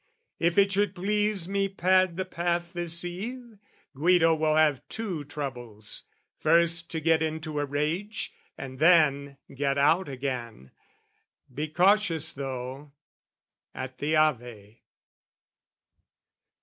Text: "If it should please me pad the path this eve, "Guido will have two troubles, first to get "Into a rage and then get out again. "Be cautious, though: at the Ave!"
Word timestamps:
"If 0.39 0.57
it 0.57 0.71
should 0.71 0.95
please 0.95 1.47
me 1.47 1.69
pad 1.69 2.15
the 2.17 2.25
path 2.25 2.73
this 2.73 3.05
eve, 3.05 3.59
"Guido 3.93 4.33
will 4.33 4.55
have 4.55 4.81
two 4.89 5.23
troubles, 5.25 6.05
first 6.39 6.89
to 6.89 6.99
get 6.99 7.21
"Into 7.21 7.59
a 7.59 7.65
rage 7.67 8.33
and 8.57 8.79
then 8.79 9.37
get 9.53 9.77
out 9.77 10.09
again. 10.09 10.71
"Be 11.53 11.67
cautious, 11.67 12.33
though: 12.33 12.93
at 13.75 13.99
the 13.99 14.15
Ave!" 14.15 14.81